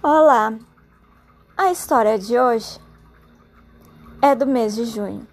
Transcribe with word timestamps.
Olá! 0.00 0.56
A 1.56 1.72
história 1.72 2.16
de 2.16 2.38
hoje 2.38 2.78
é 4.22 4.32
do 4.32 4.46
mês 4.46 4.76
de 4.76 4.84
junho. 4.84 5.26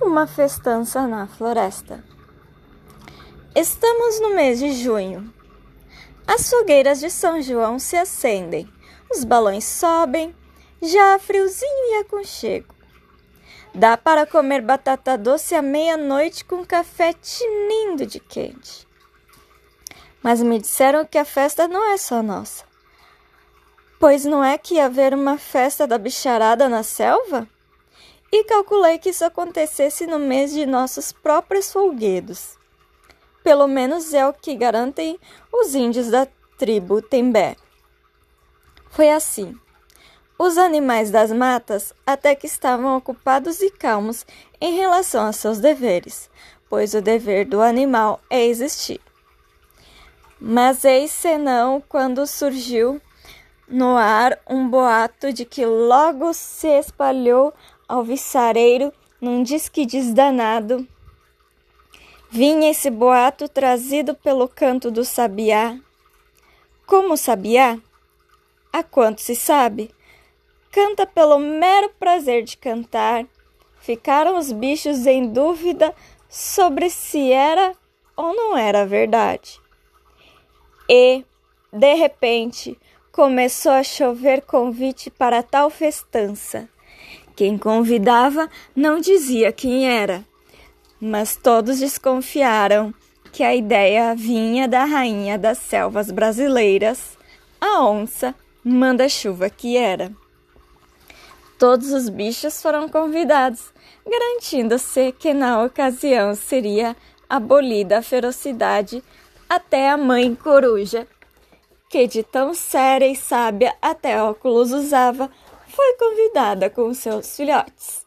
Uma 0.00 0.26
festança 0.26 1.06
na 1.06 1.26
floresta. 1.26 2.02
Estamos 3.54 4.20
no 4.20 4.34
mês 4.34 4.58
de 4.58 4.72
junho. 4.72 5.30
As 6.26 6.48
fogueiras 6.48 6.98
de 7.00 7.10
São 7.10 7.42
João 7.42 7.78
se 7.78 7.94
acendem, 7.94 8.66
os 9.10 9.22
balões 9.22 9.64
sobem, 9.64 10.34
já 10.80 11.14
há 11.14 11.18
friozinho 11.18 11.92
e 11.92 11.98
aconchego. 12.00 12.74
Dá 13.74 13.98
para 13.98 14.24
comer 14.24 14.62
batata 14.62 15.18
doce 15.18 15.54
à 15.54 15.60
meia-noite 15.60 16.42
com 16.42 16.64
café 16.64 17.12
tinindo 17.12 18.06
de 18.06 18.18
quente. 18.18 18.88
Mas 20.22 20.40
me 20.40 20.58
disseram 20.58 21.04
que 21.04 21.18
a 21.18 21.24
festa 21.26 21.68
não 21.68 21.92
é 21.92 21.98
só 21.98 22.22
nossa. 22.22 22.67
Pois 23.98 24.24
não 24.24 24.44
é 24.44 24.56
que 24.56 24.74
ia 24.74 24.86
haver 24.86 25.12
uma 25.12 25.36
festa 25.36 25.84
da 25.86 25.98
bicharada 25.98 26.68
na 26.68 26.84
selva? 26.84 27.48
E 28.30 28.44
calculei 28.44 28.98
que 28.98 29.10
isso 29.10 29.24
acontecesse 29.24 30.06
no 30.06 30.20
mês 30.20 30.52
de 30.52 30.66
nossos 30.66 31.10
próprios 31.10 31.72
folguedos. 31.72 32.56
Pelo 33.42 33.66
menos 33.66 34.14
é 34.14 34.26
o 34.26 34.32
que 34.32 34.54
garantem 34.54 35.18
os 35.52 35.74
índios 35.74 36.10
da 36.10 36.28
tribo 36.56 37.02
Tembé. 37.02 37.56
Foi 38.90 39.10
assim. 39.10 39.58
Os 40.38 40.56
animais 40.56 41.10
das 41.10 41.32
matas 41.32 41.92
até 42.06 42.36
que 42.36 42.46
estavam 42.46 42.96
ocupados 42.96 43.60
e 43.60 43.70
calmos 43.70 44.24
em 44.60 44.76
relação 44.76 45.26
a 45.26 45.32
seus 45.32 45.58
deveres, 45.58 46.30
pois 46.70 46.94
o 46.94 47.00
dever 47.00 47.46
do 47.46 47.60
animal 47.60 48.20
é 48.30 48.46
existir. 48.46 49.00
Mas 50.40 50.84
eis 50.84 51.10
senão 51.10 51.82
quando 51.88 52.24
surgiu 52.26 53.00
no 53.68 53.96
ar 53.96 54.38
um 54.48 54.68
boato 54.68 55.32
de 55.32 55.44
que 55.44 55.64
logo 55.66 56.32
se 56.32 56.68
espalhou 56.78 57.52
ao 57.86 58.02
viçareiro 58.02 58.92
num 59.20 59.42
disque 59.42 59.84
desdanado. 59.84 60.86
Vinha 62.30 62.70
esse 62.70 62.90
boato 62.90 63.48
trazido 63.48 64.14
pelo 64.14 64.48
canto 64.48 64.90
do 64.90 65.04
sabiá. 65.04 65.78
Como 66.86 67.16
sabiá? 67.16 67.78
Há 68.72 68.82
quanto 68.82 69.20
se 69.20 69.34
sabe? 69.34 69.90
Canta 70.70 71.06
pelo 71.06 71.38
mero 71.38 71.90
prazer 71.98 72.44
de 72.44 72.56
cantar. 72.56 73.26
Ficaram 73.80 74.36
os 74.36 74.52
bichos 74.52 75.06
em 75.06 75.26
dúvida 75.32 75.94
sobre 76.28 76.90
se 76.90 77.32
era 77.32 77.74
ou 78.14 78.34
não 78.34 78.56
era 78.56 78.84
verdade. 78.84 79.60
E, 80.88 81.24
de 81.72 81.94
repente, 81.94 82.78
começou 83.18 83.72
a 83.72 83.82
chover 83.82 84.42
convite 84.42 85.10
para 85.10 85.42
tal 85.42 85.70
festança. 85.70 86.68
Quem 87.34 87.58
convidava 87.58 88.48
não 88.76 89.00
dizia 89.00 89.50
quem 89.50 89.90
era, 89.90 90.24
mas 91.00 91.34
todos 91.34 91.80
desconfiaram 91.80 92.94
que 93.32 93.42
a 93.42 93.56
ideia 93.56 94.14
vinha 94.14 94.68
da 94.68 94.84
rainha 94.84 95.36
das 95.36 95.58
selvas 95.58 96.12
brasileiras, 96.12 97.18
a 97.60 97.82
onça 97.82 98.32
manda-chuva 98.62 99.50
que 99.50 99.76
era. 99.76 100.12
Todos 101.58 101.90
os 101.92 102.08
bichos 102.08 102.62
foram 102.62 102.88
convidados, 102.88 103.72
garantindo-se 104.08 105.10
que 105.10 105.34
na 105.34 105.64
ocasião 105.64 106.36
seria 106.36 106.96
abolida 107.28 107.98
a 107.98 108.02
ferocidade 108.02 109.02
até 109.50 109.90
a 109.90 109.96
mãe 109.96 110.36
coruja, 110.36 111.04
que 111.88 112.06
de 112.06 112.22
tão 112.22 112.54
séria 112.54 113.06
e 113.06 113.16
sábia 113.16 113.74
até 113.80 114.22
óculos 114.22 114.72
usava, 114.72 115.30
foi 115.66 115.96
convidada 115.96 116.68
com 116.68 116.92
seus 116.92 117.36
filhotes. 117.36 118.06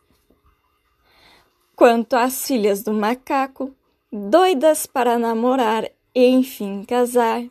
Quanto 1.75 2.15
às 2.15 2.45
filhas 2.45 2.83
do 2.83 2.93
macaco, 2.93 3.73
doidas 4.11 4.85
para 4.85 5.17
namorar 5.17 5.89
e 6.13 6.25
enfim 6.27 6.83
casar, 6.83 7.43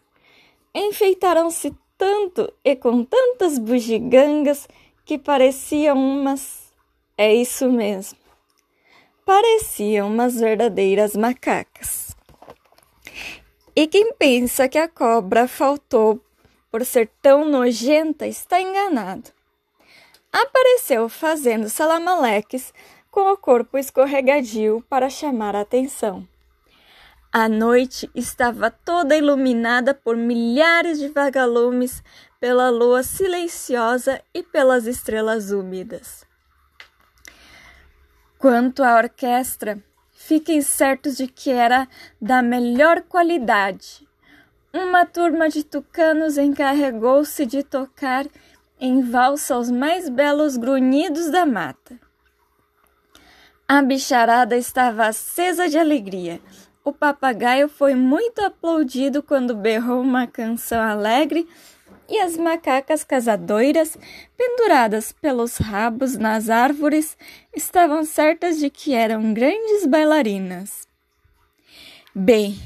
enfeitaram-se 0.75 1.75
tanto 1.99 2.53
e 2.65 2.77
com 2.77 3.05
tantas 3.05 3.59
bugigangas 3.59 4.69
que 5.05 5.19
pareciam 5.19 5.97
umas. 5.97 6.73
É 7.17 7.35
isso 7.35 7.71
mesmo. 7.71 8.19
Pareciam 9.27 10.09
umas 10.09 10.39
verdadeiras 10.39 11.15
macacas. 11.17 12.10
E 13.75 13.87
quem 13.87 14.13
pensa 14.15 14.69
que 14.69 14.79
a 14.79 14.89
cobra 14.89 15.47
faltou 15.47 16.21
por 16.71 16.85
ser 16.85 17.11
tão 17.21 17.45
nojenta 17.45 18.27
está 18.27 18.61
enganado. 18.61 19.31
Apareceu 20.33 21.09
fazendo 21.09 21.69
salamaleques 21.69 22.73
com 23.11 23.33
o 23.33 23.37
corpo 23.37 23.77
escorregadio 23.77 24.85
para 24.89 25.11
chamar 25.11 25.57
a 25.57 25.63
atenção. 25.63 26.27
A 27.33 27.49
noite 27.49 28.11
estava 28.15 28.71
toda 28.71 29.17
iluminada 29.17 29.95
por 29.95 30.17
milhares 30.17 30.99
de 30.99 31.09
vagalumes, 31.09 32.03
pela 32.41 32.71
lua 32.71 33.03
silenciosa 33.03 34.21
e 34.35 34.43
pelas 34.43 34.87
estrelas 34.87 35.53
úmidas. 35.53 36.25
Quanto 38.39 38.83
à 38.83 38.97
orquestra, 38.97 39.79
fiquem 40.31 40.63
certos 40.63 41.17
de 41.17 41.27
que 41.27 41.51
era 41.51 41.89
da 42.23 42.41
melhor 42.41 43.03
qualidade. 43.03 44.07
Uma 44.73 45.05
turma 45.05 45.49
de 45.49 45.65
tucanos 45.65 46.39
encarregou-se 46.39 47.45
de 47.45 47.65
tocar 47.65 48.27
em 48.79 49.03
valsa 49.03 49.59
os 49.59 49.73
mais 49.73 50.09
belos 50.09 50.57
grunhidos 50.57 51.33
da 51.33 51.45
mata. 51.45 51.99
A 53.67 53.83
bicharada 53.83 54.57
estava 54.57 55.07
acesa 55.07 55.69
de 55.69 55.77
alegria. 55.77 56.41
O 56.85 56.93
papagaio 56.93 57.69
foi 57.69 57.97
muito 57.97 58.41
aplaudido 58.41 59.25
quando 59.25 59.53
berrou 59.53 60.01
uma 60.01 60.29
canção 60.29 60.81
alegre 60.81 61.49
e 62.11 62.19
as 62.19 62.37
macacas 62.37 63.05
casadoiras, 63.05 63.97
penduradas 64.37 65.13
pelos 65.13 65.57
rabos 65.59 66.17
nas 66.17 66.51
árvores, 66.51 67.17
estavam 67.55 68.05
certas 68.05 68.59
de 68.59 68.69
que 68.69 68.93
eram 68.93 69.33
grandes 69.33 69.87
bailarinas. 69.87 70.89
Bem, 72.13 72.59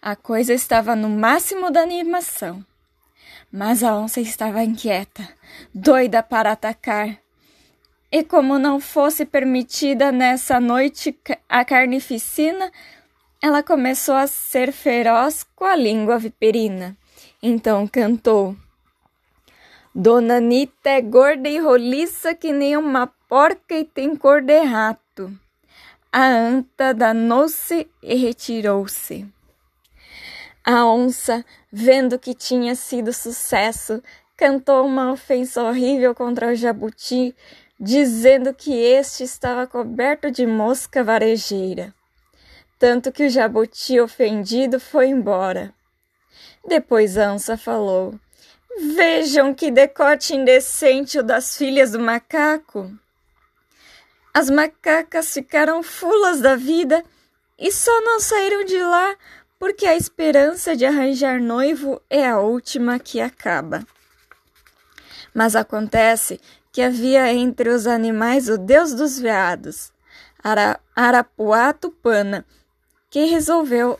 a 0.00 0.16
coisa 0.16 0.54
estava 0.54 0.96
no 0.96 1.10
máximo 1.10 1.70
da 1.70 1.82
animação. 1.82 2.64
Mas 3.52 3.82
a 3.82 3.94
onça 3.94 4.20
estava 4.20 4.64
inquieta, 4.64 5.28
doida 5.74 6.22
para 6.22 6.52
atacar. 6.52 7.18
E 8.10 8.24
como 8.24 8.58
não 8.58 8.80
fosse 8.80 9.26
permitida 9.26 10.10
nessa 10.10 10.58
noite 10.58 11.14
a 11.48 11.64
carnificina, 11.64 12.72
ela 13.42 13.62
começou 13.62 14.14
a 14.14 14.26
ser 14.26 14.72
feroz 14.72 15.44
com 15.54 15.64
a 15.64 15.76
língua 15.76 16.18
viperina. 16.18 16.96
Então 17.42 17.86
cantou. 17.86 18.56
Dona 19.98 20.36
Anitta 20.36 20.90
é 20.90 21.00
gorda 21.00 21.48
e 21.48 21.58
roliça 21.58 22.34
que 22.34 22.52
nem 22.52 22.76
uma 22.76 23.06
porca 23.06 23.74
e 23.74 23.82
tem 23.82 24.14
cor 24.14 24.42
de 24.42 24.60
rato. 24.60 25.32
A 26.12 26.22
anta 26.22 26.92
danou-se 26.92 27.88
e 28.02 28.14
retirou-se. 28.14 29.26
A 30.62 30.84
onça, 30.84 31.42
vendo 31.72 32.18
que 32.18 32.34
tinha 32.34 32.74
sido 32.74 33.10
sucesso, 33.10 34.02
cantou 34.36 34.84
uma 34.84 35.10
ofensa 35.12 35.62
horrível 35.62 36.14
contra 36.14 36.52
o 36.52 36.54
jabuti, 36.54 37.34
dizendo 37.80 38.52
que 38.52 38.74
este 38.74 39.24
estava 39.24 39.66
coberto 39.66 40.30
de 40.30 40.46
mosca 40.46 41.02
varejeira. 41.02 41.94
Tanto 42.78 43.10
que 43.10 43.24
o 43.24 43.30
jabuti 43.30 43.98
ofendido 43.98 44.78
foi 44.78 45.06
embora. 45.06 45.72
Depois 46.68 47.16
a 47.16 47.32
onça 47.32 47.56
falou: 47.56 48.14
Vejam 48.78 49.54
que 49.54 49.70
decote 49.70 50.34
indecente 50.34 51.18
o 51.18 51.22
das 51.22 51.56
filhas 51.56 51.92
do 51.92 52.00
macaco. 52.00 52.92
As 54.34 54.50
macacas 54.50 55.32
ficaram 55.32 55.82
fulas 55.82 56.40
da 56.40 56.56
vida 56.56 57.02
e 57.58 57.72
só 57.72 58.00
não 58.02 58.20
saíram 58.20 58.64
de 58.64 58.78
lá 58.78 59.16
porque 59.58 59.86
a 59.86 59.96
esperança 59.96 60.76
de 60.76 60.84
arranjar 60.84 61.40
noivo 61.40 62.02
é 62.10 62.28
a 62.28 62.38
última 62.38 62.98
que 62.98 63.20
acaba. 63.20 63.82
Mas 65.32 65.56
acontece 65.56 66.38
que 66.70 66.82
havia 66.82 67.32
entre 67.32 67.70
os 67.70 67.86
animais 67.86 68.50
o 68.50 68.58
deus 68.58 68.92
dos 68.92 69.18
veados, 69.18 69.90
Ara 70.44 70.78
Arapuá 70.94 71.72
Tupana, 71.72 72.44
que 73.08 73.24
resolveu 73.24 73.98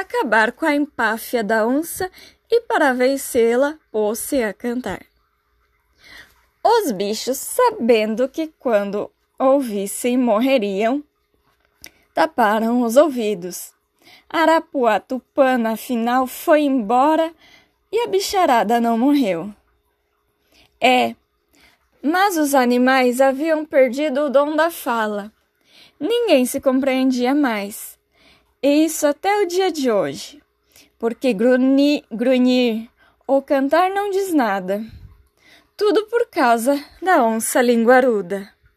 acabar 0.00 0.52
com 0.52 0.66
a 0.66 0.74
empáfia 0.74 1.42
da 1.44 1.66
onça 1.66 2.10
e 2.50 2.60
para 2.62 2.92
vencê-la 2.92 3.78
pôs-se 3.90 4.42
a 4.42 4.52
cantar. 4.52 5.04
Os 6.62 6.90
bichos, 6.92 7.38
sabendo 7.38 8.28
que 8.28 8.48
quando 8.58 9.10
ouvissem 9.38 10.16
morreriam, 10.16 11.02
taparam 12.14 12.82
os 12.82 12.96
ouvidos. 12.96 13.72
Arapuá 14.28 14.98
Tupana 14.98 15.72
afinal 15.72 16.26
foi 16.26 16.62
embora 16.62 17.32
e 17.92 18.00
a 18.00 18.06
bicharada 18.06 18.80
não 18.80 18.98
morreu. 18.98 19.54
É, 20.80 21.14
mas 22.02 22.36
os 22.36 22.54
animais 22.54 23.20
haviam 23.20 23.64
perdido 23.64 24.22
o 24.22 24.30
dom 24.30 24.56
da 24.56 24.70
fala. 24.70 25.32
Ninguém 25.98 26.44
se 26.44 26.60
compreendia 26.60 27.34
mais. 27.34 27.93
Isso 28.66 29.06
até 29.06 29.42
o 29.42 29.46
dia 29.46 29.70
de 29.70 29.90
hoje. 29.90 30.42
Porque 30.98 31.34
grunir, 31.34 32.02
grunhir 32.10 32.88
ou 33.26 33.42
cantar 33.42 33.90
não 33.90 34.08
diz 34.08 34.32
nada. 34.32 34.82
Tudo 35.76 36.06
por 36.06 36.26
causa 36.30 36.82
da 37.02 37.22
onça 37.22 37.60
linguaruda. 37.60 38.48